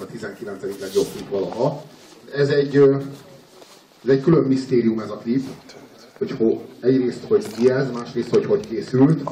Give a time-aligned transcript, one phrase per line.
[0.00, 0.80] a 19.
[0.80, 1.82] legjobb klip valaha.
[2.34, 2.76] Ez egy,
[4.04, 5.46] ez egy külön misztérium ez a klip,
[6.18, 9.30] hogy ho, egyrészt, hogy mi ez, másrészt, hogy hogy készült.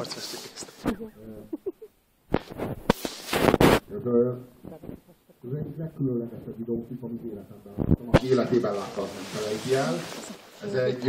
[3.91, 4.13] Ez,
[5.45, 8.09] ez egy legkülönlegesebb videóklip, amit életemben láttam.
[8.09, 9.95] Aki életében látta, az nem felejti el.
[10.65, 11.09] Ez egy,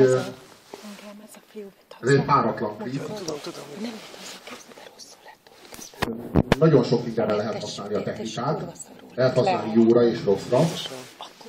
[1.99, 3.01] ez egy páratlan klip.
[6.59, 8.77] Nagyon sok mindenre lehet használni a technikát.
[9.15, 10.59] Lehet használni jóra és rosszra.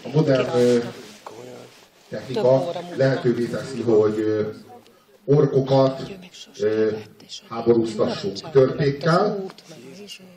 [0.04, 0.48] A modern
[2.08, 4.46] technika lehetővé teszi, hogy
[5.24, 6.10] orkokat
[7.48, 9.44] háborúztassunk törpékkel,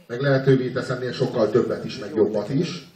[0.07, 2.87] meg lehetővé tesz ennél sokkal többet is, meg jobbat is.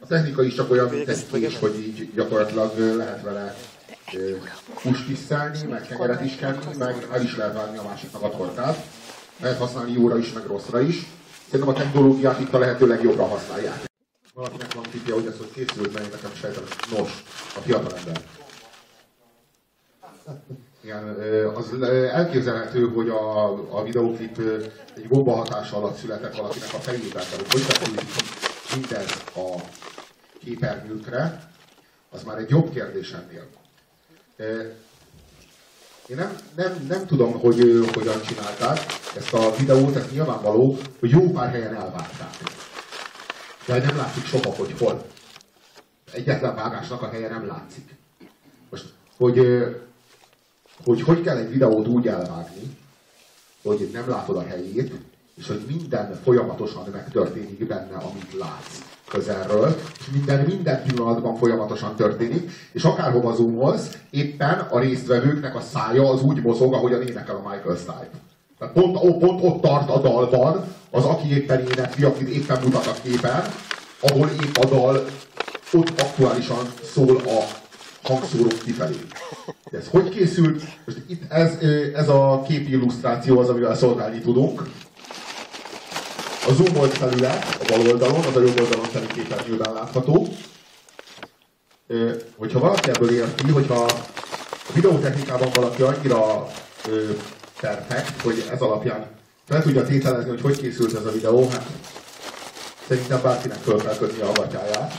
[0.00, 3.56] A technika is csak olyan, mint egy kés, hogy így gyakorlatilag lehet vele
[4.82, 8.84] húst tisztelni, meg kenyeret is kenni, meg el is lehet vágni a másiknak a tortát.
[9.42, 11.06] Lehet használni jóra is, meg rosszra is.
[11.44, 13.84] Szerintem a technológiát itt a lehető legjobbra használják.
[14.34, 16.62] Valakinek van tipja, hogy ez hogy készült, mert nekem sejtem,
[16.96, 17.24] nos,
[17.56, 18.22] a fiatalember.
[20.80, 21.04] Igen,
[21.54, 23.48] az elképzelhető, hogy a,
[23.78, 24.38] a videóklip
[24.96, 28.10] egy gomba hatása alatt született valakinek a fejében, tehát hogy tetsződik
[28.74, 29.60] mindez a
[30.38, 31.50] képernyőkre,
[32.10, 33.46] az már egy jobb kérdés ennél.
[36.06, 38.78] Én nem, nem, nem tudom, hogy hogyan csinálták
[39.16, 42.36] ezt a videót, ez nyilvánvaló, hogy jó pár helyen elvágták.
[43.66, 45.06] De nem látszik soha, hogy hol.
[46.12, 47.94] Egyetlen vágásnak a helye nem látszik.
[48.70, 48.84] Most,
[49.16, 49.40] hogy
[50.84, 52.76] hogy hogy kell egy videót úgy elvágni,
[53.62, 54.92] hogy nem látod a helyét,
[55.34, 62.50] és hogy minden folyamatosan megtörténik benne, amit látsz közelről, és minden, minden pillanatban folyamatosan történik,
[62.72, 67.48] és akárhova zoomolsz, éppen a résztvevőknek a szája az úgy mozog, ahogy a énekel a
[67.48, 68.31] Michael Stipe.
[68.62, 72.94] Tehát pont, pont ott tart a dalban az, aki éppen énekli, akit éppen mutat a
[73.02, 73.44] képen,
[74.00, 75.04] ahol épp a dal
[75.72, 77.44] ott aktuálisan szól a
[78.02, 78.96] hangszórók kifelé.
[79.70, 80.62] De ez hogy készült?
[80.84, 81.58] Most itt ez,
[81.94, 84.62] ez a képi illusztráció az, amivel szolgálni tudunk.
[86.48, 90.26] A zoomolt felület a bal oldalon, az a jobb oldalon pedig képernyőben látható.
[92.36, 93.84] Hogyha valaki ebből érti, hogyha
[94.68, 96.46] a videótechnikában valaki annyira
[97.62, 99.06] perfekt, hogy ez alapján
[99.44, 101.66] fel tudja tételezni, hogy hogy készült ez a videó, hát
[102.88, 104.92] szerintem bárkinek föl kell kötni a gatyáját.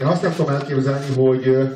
[0.00, 1.68] Én azt nem tudom elképzelni, hogy,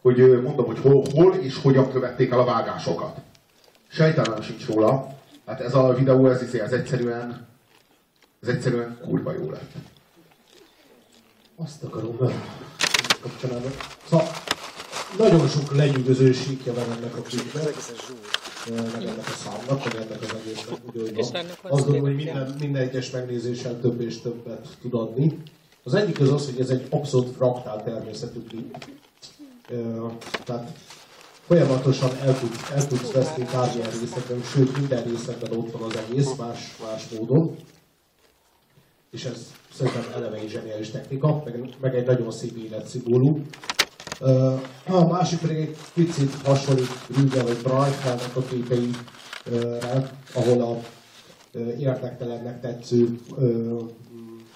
[0.00, 3.16] hogy mondom, hogy hol, hol és hogyan követték el a vágásokat.
[3.88, 5.14] Sejtelmem sincs róla.
[5.46, 7.46] Hát ez a videó, ez, ez egyszerűen,
[8.42, 9.70] ez egyszerűen kurva jó lett.
[11.56, 12.16] Azt akarom
[13.20, 13.72] kapcsolatban.
[14.08, 14.26] Szóval
[15.18, 17.74] nagyon sok lenyűgöző síkja van ennek a klipnek,
[18.94, 20.78] meg ennek a számnak, meg ennek az egésznek.
[20.92, 21.18] Úgy,
[21.62, 25.38] Azt gondolom, hogy minden, minden egyes megnézéssel több és többet tud adni.
[25.82, 28.76] Az egyik az az, hogy ez egy abszolút fraktál természetű klip.
[30.44, 30.72] Tehát
[31.46, 36.34] folyamatosan el, tud, el tudsz veszni bármilyen részekben, sőt minden részekben ott van az egész,
[36.38, 37.56] más, más módon.
[39.10, 43.46] És ez szerintem eleve egy zseniális technika, meg, meg egy nagyon szép életszimbólum.
[44.86, 50.78] A másik egy picit hasonlít Rüge vagy Brajkának a képeire, ahol a
[51.78, 53.20] értektelennek tetsző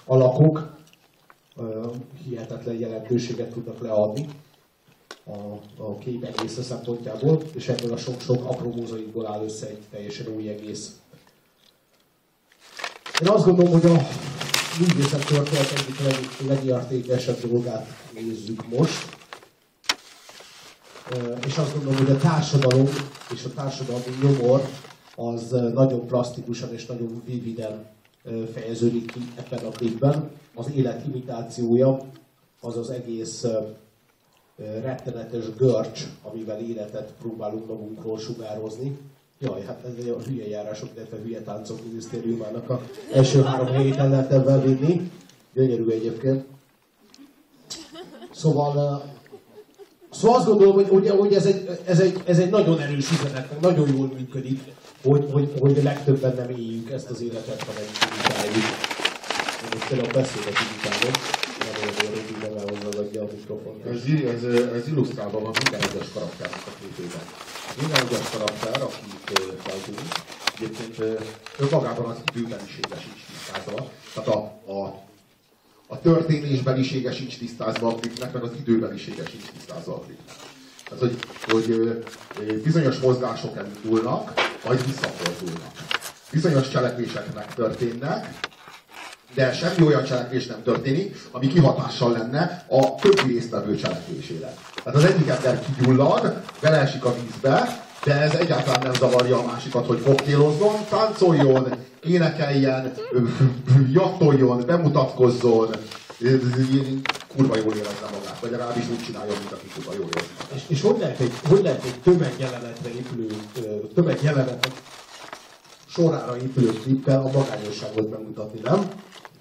[0.05, 0.77] alakok
[2.23, 4.29] hihetetlen jelentőséget tudnak leadni
[5.23, 5.37] a,
[5.83, 10.47] a kép egész szempontjából, és ebből a sok-sok apró mozaikból áll össze egy teljesen új
[10.47, 10.91] egész.
[13.21, 14.07] Én azt gondolom, hogy a
[14.79, 19.19] művészet történet egyik leg, legértékesebb dolgát nézzük most.
[21.45, 22.87] És azt gondolom, hogy a társadalom
[23.33, 24.61] és a társadalmi nyomor
[25.15, 27.85] az nagyon plastikusan és nagyon vividen
[28.53, 30.29] fejeződik ki ebben a képben.
[30.55, 31.99] Az élet imitációja
[32.61, 33.45] az az egész
[34.81, 38.97] rettenetes görcs, amivel életet próbálunk magunkról sugározni.
[39.39, 42.81] Jaj, hát ez a hülye járások, illetve hülye táncok minisztériumának a
[43.13, 45.11] első három helyét el lehet ebben vinni.
[45.53, 46.45] Gyönyörű egyébként.
[48.31, 49.03] Szóval,
[50.11, 53.61] szóval azt gondolom, hogy, hogy, hogy ez, egy, ez, egy, ez egy nagyon erős üzenet,
[53.61, 54.59] nagyon jól működik
[55.03, 58.65] hogy, hogy, hogy legtöbben nem éljük ezt az életet, hanem digitáljuk.
[59.73, 61.15] Most tényleg beszélek digitálon,
[61.59, 63.85] nem olyan hogy így nem elhozzagadja a mikrofont.
[63.85, 64.01] Ez,
[64.35, 64.43] ez,
[64.77, 67.25] ez illusztrálva van minden egyes karakternek a képében.
[67.79, 69.13] Minden egyes karakter, akit
[69.67, 69.99] rajtunk,
[70.55, 70.95] egyébként
[71.57, 73.89] önmagában az időbenisége sincs tisztázva.
[74.13, 74.39] Tehát a,
[74.77, 74.81] a,
[75.91, 80.35] a történésbelisége sincs tisztázva a klipnek, meg az időbenisége sincs tisztázva a klipnek.
[80.83, 81.17] Tehát, hogy,
[81.47, 84.33] hogy bizonyos mozgások elindulnak,
[84.65, 85.71] majd visszafordulnak.
[86.31, 88.39] Bizonyos cselekvések megtörténnek,
[89.33, 94.53] de semmi olyan cselekvés nem történik, ami kihatással lenne a többi résztvevő cselekvésére.
[94.83, 99.87] Tehát az egyik ember kigyullad, beleesik a vízbe, de ez egyáltalán nem zavarja a másikat,
[99.87, 102.93] hogy koktélozzon, táncoljon, énekeljen,
[103.91, 105.69] jattoljon, bemutatkozzon,
[107.35, 110.81] kurva jól érezze magát, vagy legalábbis úgy csinálja, mint aki kurva jól érzi És, és
[110.81, 113.27] hogy, lehet egy, hogy lehet egy tömegjelenetre épülő,
[113.93, 114.71] tömegjelenetre
[115.87, 118.89] sorára épülő klippel a magányosságot bemutatni, nem?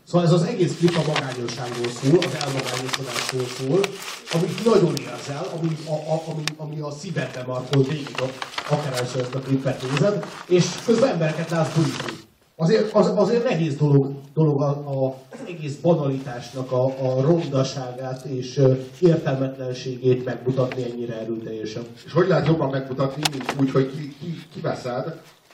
[0.09, 3.81] Szóval ez az egész klip a magányosságról szól, az elmagányosodásról szól,
[4.33, 8.15] amit nagyon érzel, ami a, a, ami, ami a szívedbe markol végig,
[8.71, 12.29] akárhányszor ezt a klipet nézed, és közben embereket látsz bújni.
[12.61, 15.17] Azért, az, azért nehéz dolog, dolog a, a,
[15.49, 18.61] egész banalitásnak a, a rondaságát és
[18.99, 21.83] értelmetlenségét megmutatni ennyire erőteljesen.
[22.05, 24.61] És hogy lehet jobban megmutatni, mint úgy, hogy ki, ki,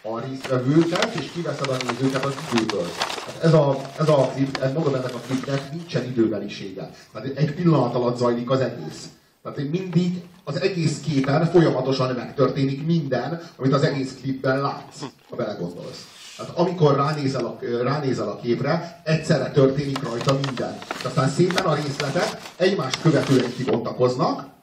[0.03, 2.87] a résztvevőket, és kiveszed a nézőket az időből.
[2.99, 6.91] Hát ez a, ez a klip, ez mondom ennek a klipnek nincsen időbelisége.
[7.13, 9.09] Tehát egy pillanat alatt zajlik az egész.
[9.43, 16.07] Tehát mindig az egész képen folyamatosan megtörténik minden, amit az egész klipben látsz, ha belegondolsz.
[16.37, 20.79] Tehát amikor ránézel a, ránézel a képre, egyszerre történik rajta minden.
[21.05, 24.55] Aztán szépen a részletek egymást követően kibontakoznak,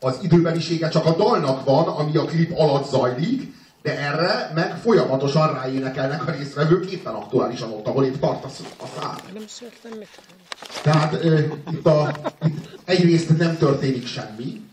[0.00, 5.52] az időbelisége csak a dalnak van, ami a klip alatt zajlik, de erre meg folyamatosan
[5.52, 8.48] ráénekelnek a résztvevők éppen aktuálisan ott, ahol itt tart a,
[8.78, 9.16] a szám.
[10.82, 14.67] Tehát e, itt, a, itt egyrészt nem történik semmi,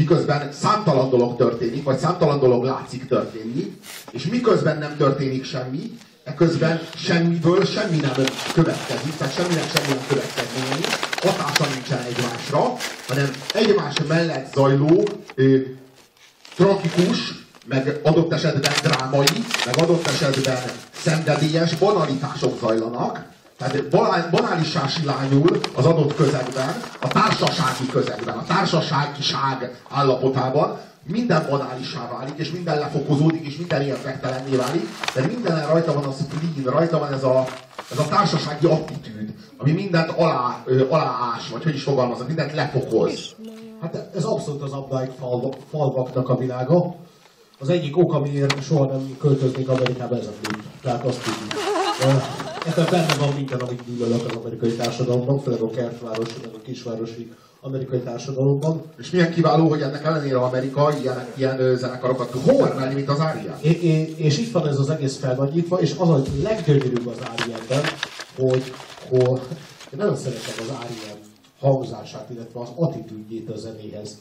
[0.00, 3.76] miközben számtalan dolog történik, vagy számtalan dolog látszik történni,
[4.10, 8.12] és miközben nem történik semmi, eközben semmiből semmi nem
[8.54, 10.86] következik, tehát semminek semmi nem következménye,
[11.22, 12.76] hatása nincsen egymásra,
[13.08, 15.56] hanem egymás mellett zajló, ö,
[16.56, 17.18] tragikus,
[17.66, 20.62] meg adott esetben drámai, meg adott esetben
[21.02, 23.28] szenvedélyes banalitások zajlanak,
[23.60, 32.34] tehát banálissá silányul az adott közegben, a társasági közegben, a társaságiság állapotában, minden banálissá válik,
[32.36, 37.12] és minden lefokozódik, és minden érvektelenné válik, de minden rajta van a spleen, rajta van
[37.12, 37.44] ez a,
[37.90, 43.34] ez a társasági attitűd, ami mindent alá, ö, aláás, vagy hogy is fogalmazok, mindent lefokoz.
[43.80, 45.12] Hát ez abszolút az Updike
[45.70, 46.94] falvaknak a világa.
[47.58, 50.62] Az egyik ok, amiért soha nem költöznék Amerikába, ez a klip.
[50.82, 51.52] Tehát azt tudjuk.
[52.66, 57.32] Ebben benne van minden, amit gyűlölök az amerikai társadalomban, főleg a kertvárosi, meg a kisvárosi
[57.60, 58.82] amerikai társadalomban.
[58.98, 63.58] És milyen kiváló, hogy ennek ellenére Amerika ilyen, ilyen zenekarokat tud termelni, mint az Árián.
[64.16, 67.82] És, itt van ez az egész felnagyítva, és az a leggyönyörűbb az Áriánben,
[68.38, 68.72] hogy,
[69.08, 69.40] hogy
[69.92, 71.18] én nagyon szeretem az Árián
[71.60, 74.18] hangzását, illetve az attitűdjét a zenéhez.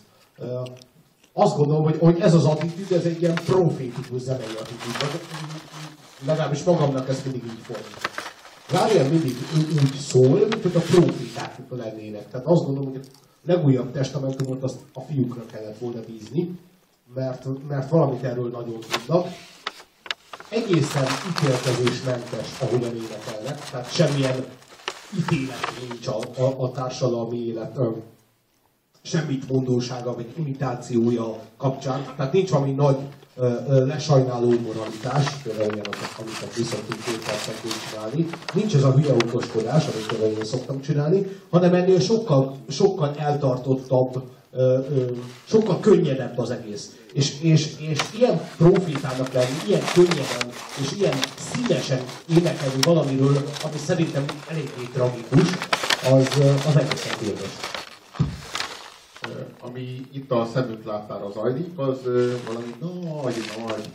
[1.33, 5.19] Azt gondolom, hogy, hogy ez az attitűd, ez egy ilyen profétikus zenei attitűd
[6.25, 8.18] legalábbis magamnak ezt mindig így fordít.
[8.71, 9.35] Várjál mindig
[9.81, 12.29] úgy szól, mint hogy a proféták lennének.
[12.29, 16.59] Tehát azt gondolom, hogy a legújabb testamentumot azt a fiúkra kellett volna bízni,
[17.13, 19.27] mert, mert valamit erről nagyon tudnak.
[20.49, 24.45] Egészen ítélkezésmentes, ahogyan énekelnek, tehát semmilyen
[25.17, 27.77] ítélet nincs a, a, a társadalmi élet
[29.01, 32.13] semmit mondósága vagy imitációja kapcsán.
[32.15, 32.97] Tehát nincs valami nagy
[33.67, 35.85] lesajnáló moralitás, például ilyen,
[36.17, 38.29] amit a viszontunk két percekből csinálni.
[38.53, 44.21] Nincs ez a hülye okoskodás, amit például én szoktam csinálni, hanem ennél sokkal, sokkal eltartottabb,
[45.45, 46.91] sokkal könnyedebb az egész.
[47.13, 50.47] És, és, és ilyen profitának lenni, ilyen könnyeden
[50.81, 51.17] és ilyen
[51.51, 55.49] színesen énekelni valamiről, ami szerintem eléggé tragikus,
[56.11, 56.27] az,
[56.67, 57.49] az egészen kérdés
[59.59, 61.97] ami itt a szemünk láttára zajlik, az
[62.45, 63.89] valami nagy-nagy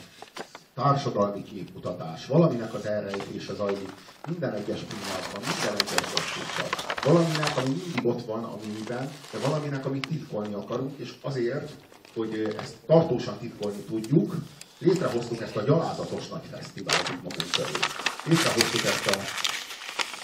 [0.75, 2.27] társadalmi képmutatás.
[2.27, 3.93] Valaminek az elrejtése zajlik
[4.27, 6.69] minden egyes pillanatban, minden egyes basszusban.
[7.03, 11.71] Valaminek, ami mindig ott van a miniben, de valaminek, amit titkolni akarunk, és azért,
[12.15, 14.35] hogy ezt tartósan titkolni tudjuk,
[14.79, 17.81] létrehoztuk ezt a gyalázatos nagy fesztivált magunk körül.
[18.25, 19.19] Létrehoztuk ezt a,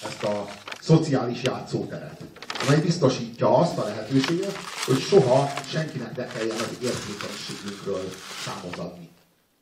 [0.07, 0.47] ezt a
[0.81, 2.21] szociális játszóteret
[2.67, 8.09] amely biztosítja azt a lehetőséget, hogy soha senkinek ne kelljen az érzékenységünkről
[8.45, 8.99] számot.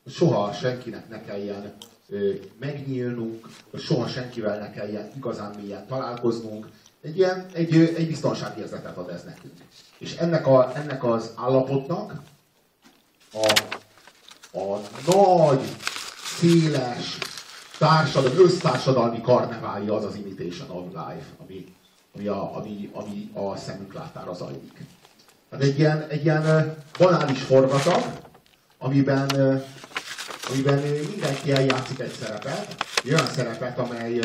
[0.07, 1.77] Soha senkinek ne kelljen
[2.09, 6.67] ö, megnyílnunk, soha senkivel ne kelljen igazán mélyen találkoznunk.
[7.03, 9.55] Egy, ilyen, egy, egy biztonságérzetet ad ez nekünk.
[9.99, 12.23] És ennek, a, ennek az állapotnak
[13.33, 13.53] a,
[14.59, 15.61] a nagy,
[16.39, 17.19] széles,
[17.79, 21.77] társadalmi, össztársadalmi karneválja az az Imitation of Life, ami
[22.19, 24.85] ami a, ami, ami a szemünk láttára zajlik.
[25.51, 28.03] Tehát egy ilyen, egy ilyen banális forgatag,
[28.79, 29.31] amiben,
[30.51, 30.79] amiben
[31.11, 34.21] mindenki eljátszik egy szerepet, egy olyan szerepet, amely,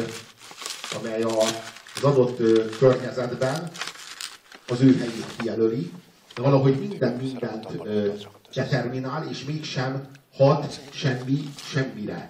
[0.99, 1.39] amely a,
[1.95, 2.37] az adott
[2.77, 3.71] környezetben
[4.67, 5.91] az ő helyét kijelöli,
[6.35, 7.67] de valahogy minden mindent
[8.53, 12.29] determinál, és mégsem hat semmi semmire.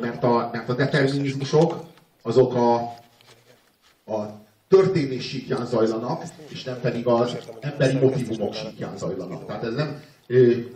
[0.00, 1.84] Mert a, mert a determinizmusok
[2.22, 2.74] azok a,
[4.12, 9.46] a történés síkján zajlanak, és nem pedig az emberi motivumok síkján zajlanak.
[9.46, 10.02] Tehát ez nem,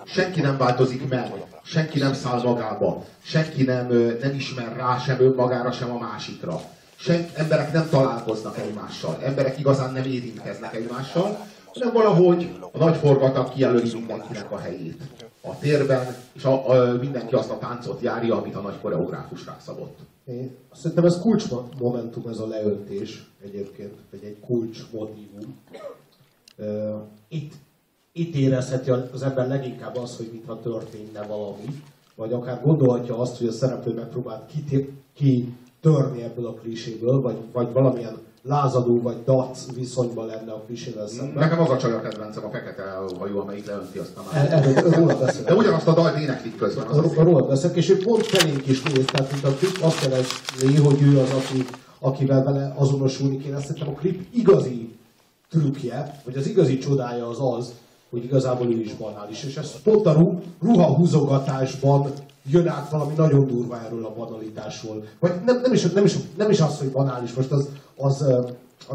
[0.05, 1.33] senki nem változik meg,
[1.65, 3.87] senki nem száll magába, senki nem,
[4.21, 6.61] nem ismer rá sem önmagára, sem a másikra.
[6.97, 13.53] Sen, emberek nem találkoznak egymással, emberek igazán nem érintkeznek egymással, hanem valahogy a nagy forgatag
[13.53, 15.03] kijelöli mindenkinek a helyét
[15.41, 19.99] a térben, és a, a, mindenki azt a táncot járja, amit a nagy koreográfus rászabott.
[20.25, 21.45] Én szerintem ez kulcs
[21.79, 25.57] momentum, ez a leöntés egyébként, vagy egy kulcs motivum.
[27.29, 27.53] Itt,
[28.13, 31.83] itt érezheti az ember leginkább az, hogy mintha történne valami,
[32.15, 34.53] vagy akár gondolhatja azt, hogy a szereplő megpróbált
[35.13, 41.43] kitörni ebből a kliséből, vagy, vagy valamilyen lázadó vagy dac viszonyban lenne a klisével szemben.
[41.43, 42.83] Nekem az a csaj a kedvencem, a fekete
[43.19, 44.53] hajú, amelyik leönti azt a már.
[44.53, 45.49] Erről, róla beszélek.
[45.49, 46.87] De ugyanazt a dalt éneklik közben.
[46.87, 50.77] Az róla beszélek, és ő pont felénk is néz, tehát mint a klip azt jelenti,
[50.77, 51.67] hogy ő az, aki,
[51.99, 53.61] akivel vele azonosulni kéne.
[53.61, 54.97] Szerintem a klip igazi
[55.51, 57.73] trükkje, vagy az igazi csodája az az,
[58.11, 59.45] hogy igazából ő is banális.
[59.45, 62.13] És ez pont a ruhahúzogatásban
[62.51, 65.05] jön át valami nagyon durva erről a banalitásról.
[65.19, 68.25] Vagy nem, nem, is, nem, is, nem is az, hogy banális, most az, az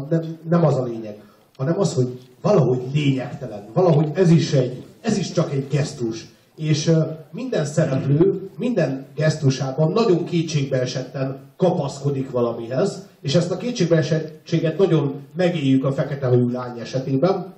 [0.08, 1.22] nem, nem az a lényeg,
[1.56, 6.26] hanem az, hogy valahogy lényegtelen, valahogy ez is, egy, ez is csak egy gesztus.
[6.56, 6.92] És
[7.30, 15.92] minden szereplő, minden gesztusában nagyon kétségbeesetten kapaszkodik valamihez, és ezt a kétségbeesettséget nagyon megéljük a
[15.92, 17.54] fekete hajú lány esetében,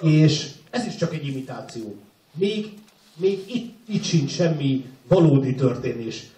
[0.00, 1.94] és ez is csak egy imitáció.
[2.32, 2.78] Még,
[3.16, 6.30] még itt, itt sincs semmi valódi történés.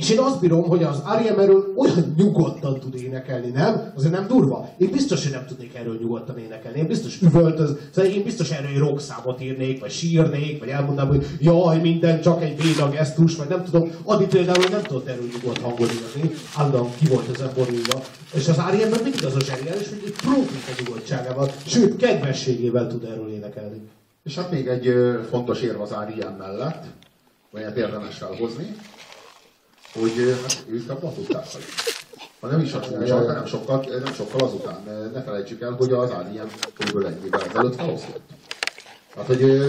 [0.00, 1.38] És én azt bírom, hogy az R.E.M.
[1.38, 3.92] erről olyan nyugodtan tud énekelni, nem?
[3.96, 4.68] Azért nem durva.
[4.78, 6.78] Én biztos, hogy nem tudnék erről nyugodtan énekelni.
[6.78, 11.26] Én biztos üvöltöz, szóval én biztos erről egy rockszámot írnék, vagy sírnék, vagy elmondanám, hogy
[11.40, 13.90] jaj, minden csak egy véda gesztus, vagy nem tudom.
[14.04, 16.30] Adi például nem tudott erről nyugodt hangon írni.
[16.56, 18.02] Állandóan ki volt ezen borulva.
[18.34, 23.04] És az R.E.M.-ben mindig az a zseniális, hogy egy prófik a nyugodtságával, sőt, kedvességével tud
[23.04, 23.80] erről énekelni.
[24.24, 24.94] És hát még egy
[25.30, 26.38] fontos érv az R.E.M.
[26.38, 26.84] mellett,
[27.50, 28.76] melyet érdemes felhozni,
[30.00, 31.36] hogy hát ők hogy
[32.40, 35.10] ha nem is hasonló, de nem sokkal, nem sokkal azután.
[35.14, 36.46] Ne felejtsük el, hogy az Alien
[36.78, 37.04] kb.
[37.04, 38.20] egy évvel ezelőtt feloszlott.
[39.14, 39.60] Tehát, hogy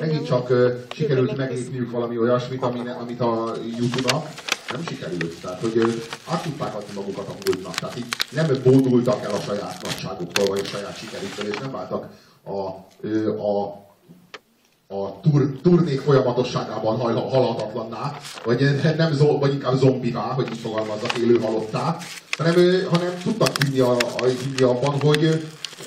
[0.00, 0.52] megint csak
[0.94, 4.28] sikerült meglépniük valami olyasmit, amit a YouTube-nak
[4.70, 5.40] nem sikerült.
[5.40, 7.74] Tehát, hogy át tudták adni magukat a múltnak.
[7.74, 12.08] Tehát így nem bódultak el a saját nagyságuktól, vagy a saját sikerüktől, és nem váltak
[12.44, 12.58] a,
[13.28, 13.85] a
[14.88, 18.12] a tur, turnék folyamatosságában haladhatatlanná,
[18.44, 18.60] vagy,
[18.96, 21.96] nem, vagy inkább zombivá, hogy így fogalmazzak, élő halottá,
[22.36, 22.54] hanem,
[22.90, 25.46] hanem tudtak hinni, a, a, hinni abban, hogy,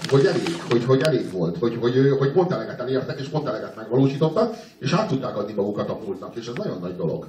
[0.10, 3.76] hogy elég, hogy, hogy elég volt, hogy, hogy, hogy pont eleget elértek, és pont eleget
[3.76, 7.28] megvalósítottak, és át tudták adni magukat a múltnak, és ez nagyon nagy dolog.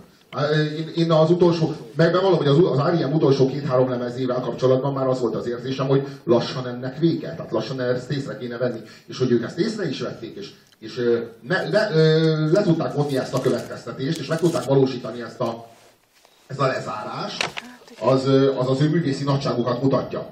[0.76, 3.12] Én, én az utolsó, meg bevallom, hogy az, az R.E.M.
[3.12, 7.80] utolsó két-három lemezével kapcsolatban már az volt az érzésem, hogy lassan ennek vége, tehát lassan
[7.80, 11.88] ezt észre kéne venni, és hogy ők ezt észre is vették, és, és ne, le,
[12.52, 15.66] le tudták vonni ezt a következtetést, és meg tudták valósítani ezt a,
[16.46, 17.36] ez a lezárás,
[18.00, 18.24] az,
[18.58, 20.28] az az ő művészi nagyságukat mutatja.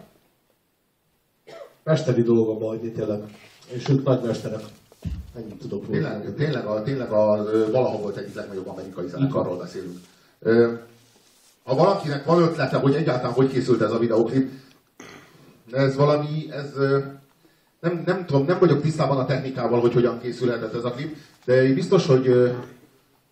[1.85, 3.21] Mesteri dolgom hagyni tényleg,
[3.69, 4.21] és ők nagy.
[5.39, 6.21] Ennyit tudok róla.
[6.37, 9.99] Tényleg, a, tényleg a, valaha volt egyik legnagyobb amerikai zenekarról beszélünk.
[11.65, 14.51] Ha valakinek van ötlete, hogy egyáltalán hogy készült ez a videoklip,
[15.73, 16.73] ez valami, ez
[17.81, 21.63] nem, nem tudom, nem vagyok tisztában a technikával, hogy hogyan készülhetett ez a klip, de
[21.63, 22.53] én biztos, hogy,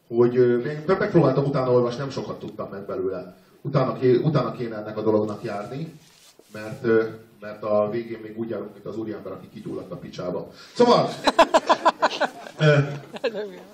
[0.08, 3.36] hogy még megpróbáltam utána olvasni, nem sokat tudtam meg belőle.
[3.60, 5.92] Utána, utána kéne ennek a dolognak járni,
[6.52, 6.86] mert
[7.40, 10.50] mert a végén még úgy járunk, mint az úriember, aki kigyulladt a picsába.
[10.74, 11.08] Szóval...
[12.58, 12.96] Uh,